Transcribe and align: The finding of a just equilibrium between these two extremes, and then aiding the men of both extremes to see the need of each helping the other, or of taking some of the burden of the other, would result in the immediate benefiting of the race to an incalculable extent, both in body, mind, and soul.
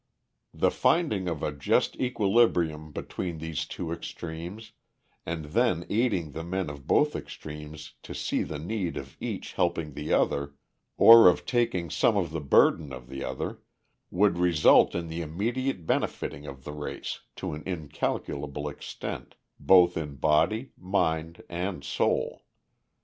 The 0.51 0.71
finding 0.71 1.27
of 1.27 1.43
a 1.43 1.51
just 1.51 1.95
equilibrium 1.97 2.91
between 2.91 3.37
these 3.37 3.67
two 3.67 3.91
extremes, 3.91 4.71
and 5.27 5.45
then 5.45 5.85
aiding 5.91 6.31
the 6.31 6.43
men 6.43 6.71
of 6.71 6.87
both 6.87 7.15
extremes 7.15 7.93
to 8.01 8.15
see 8.15 8.41
the 8.41 8.57
need 8.57 8.97
of 8.97 9.15
each 9.19 9.53
helping 9.53 9.93
the 9.93 10.11
other, 10.11 10.55
or 10.97 11.29
of 11.29 11.45
taking 11.45 11.91
some 11.91 12.17
of 12.17 12.31
the 12.31 12.41
burden 12.41 12.91
of 12.91 13.09
the 13.09 13.23
other, 13.23 13.61
would 14.09 14.39
result 14.39 14.95
in 14.95 15.07
the 15.07 15.21
immediate 15.21 15.85
benefiting 15.85 16.47
of 16.47 16.63
the 16.63 16.73
race 16.73 17.19
to 17.35 17.53
an 17.53 17.61
incalculable 17.67 18.67
extent, 18.67 19.35
both 19.59 19.95
in 19.97 20.15
body, 20.15 20.71
mind, 20.79 21.43
and 21.47 21.83
soul. 21.83 22.41